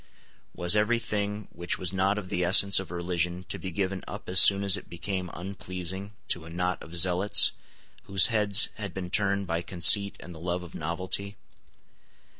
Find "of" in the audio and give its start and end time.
2.17-2.29, 2.79-2.89, 6.81-6.97, 10.63-10.73